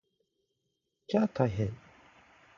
[1.05, 1.75] きゃー大変！